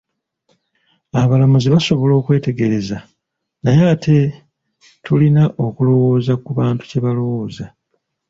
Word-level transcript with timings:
Abalamuzi 1.21 1.67
basobola 1.75 2.13
okwetegerera 2.17 2.97
naye 3.63 3.83
ate 3.93 4.17
tulina 5.03 5.43
okulowooza 5.65 6.33
ku 6.43 6.51
bantu 6.59 6.81
kye 6.89 6.99
balowooza. 7.03 7.65